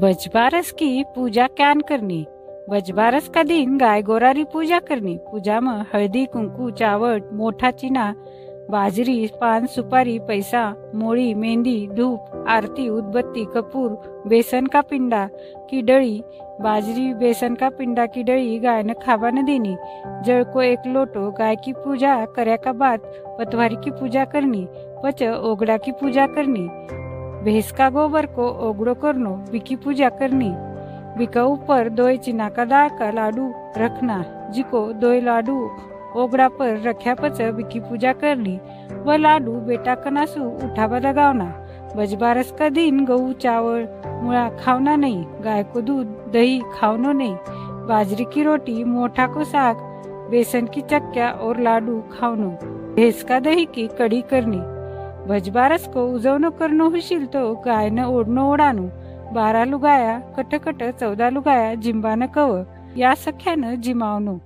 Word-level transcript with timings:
बजबारस 0.00 0.70
की 0.72 1.04
पूजा 1.04 1.46
कैन 1.46 1.80
करनी। 1.80 2.26
बजबारस 2.70 3.28
का 3.28 3.42
दिन 3.42 3.78
गाय 3.78 4.02
गोरारी 4.02 4.44
पूजा 4.44 4.78
करनी। 4.78 5.16
पूजा 5.30 5.60
में 5.60 5.84
हल्दी, 5.94 6.24
कुंकू, 6.26 6.70
चावट, 6.70 7.32
मोठा 7.32 7.70
चीना, 7.70 8.14
बाजरी, 8.70 9.26
पान, 9.40 9.66
सुपारी, 9.66 10.18
पैसा 10.18 10.92
मोड़ी 10.94 11.34
मेहंदी, 11.34 11.88
धूप, 11.88 12.46
आरती, 12.48 12.88
उदबत्ती, 12.88 13.44
कपूर, 13.44 14.22
बेसन 14.26 14.66
का 14.66 14.80
पिंडा 14.80 15.28
की 15.70 15.82
डळी 15.82 16.22
बाजरी, 16.60 17.14
बेसन 17.14 17.54
का 17.54 17.68
पिंडा 17.68 18.06
की 18.06 18.22
डळी 18.22 18.58
गाय 18.58 18.82
ने 18.82 18.94
खावा 18.94 19.30
न 19.30 19.44
देनी। 19.44 19.76
जड़ 20.24 20.42
को 20.44 20.62
एक 20.62 20.86
लोटो 20.86 21.30
गाय 21.30 21.56
की 21.56 21.72
पूजा, 21.72 22.24
करया 22.26 22.56
का 22.56 22.72
बाद 22.72 23.00
पतवारी 23.38 23.76
की 23.76 23.90
पूजा 23.90 24.24
करनी, 24.24 24.66
पच 25.04 25.22
ओगड़ा 25.22 25.76
की 25.76 25.92
पूजा 25.92 26.26
करनी। 26.26 26.68
भैंस 27.42 27.70
का 27.72 27.88
गोबर 27.90 28.26
को 28.26 28.48
ओगड़ो 28.68 28.94
करनो 28.94 29.30
बिकी 29.52 29.76
पूजा 29.76 30.08
करनी। 30.08 30.50
बिका 31.18 31.44
ऊपर 31.44 31.88
दो 31.88 32.16
चिना 32.16 32.48
का 32.48 32.64
दाल 32.64 32.88
का 32.88 33.10
लाडू 33.10 33.46
रखना, 33.78 34.24
जिको 34.50 34.92
दो 34.92 35.12
लाडू 35.20 35.56
ओगड़ा 36.16 36.48
पर 36.48 36.80
रख्या 36.82 37.14
पच 37.14 37.40
बिकी 37.42 37.80
पूजा 37.80 38.12
करनी। 38.12 38.58
वह 39.02 39.16
लाडू 39.16 39.52
बेटा 39.60 39.94
कनासू 39.94 40.44
उठावा 40.64 40.98
लगावना 40.98 41.44
बजबारस 41.96 42.52
का 42.58 42.68
दिन 42.68 43.04
गऊ, 43.04 43.32
चावल 43.32 43.88
मुड़ा 44.22 44.48
खावना 44.58 44.96
नहीं 44.96 45.24
गाय 45.44 45.62
को 45.62 45.80
दूध, 45.80 46.06
दही 46.32 46.60
खावनो 46.74 47.12
नहीं 47.12 47.36
बाजरी 47.86 48.24
की 48.24 48.42
रोटी, 48.42 48.84
मोठा 48.84 49.26
को 49.26 49.44
साग, 49.44 49.76
बेसन 50.30 50.66
की 50.66 50.80
चक्या 50.80 51.30
और 51.30 51.60
लाडू 51.60 52.02
खावनो। 52.12 52.50
भैंस 52.94 53.22
का 53.22 53.40
दही 53.40 53.64
की 53.64 53.86
कड़ी 53.98 54.20
करनी। 54.30 54.60
भजबारस 55.28 55.88
को 55.88 56.06
उजवणं 56.14 56.50
करणं 56.50 56.84
होशील 56.84 57.26
तो 57.26 57.54
गायनं 57.54 58.04
ओढणं 58.04 58.42
ओढाणू. 58.42 58.88
बारा 59.32 59.64
लुगाया 59.64 60.18
कटकट 60.36 60.82
चौदा 61.00 61.30
लुगाया 61.30 61.74
जिंबानं 61.74 62.26
कव 62.26 62.62
या 62.96 63.14
सख्यानं 63.14 63.74
जिमावणू. 63.74 64.38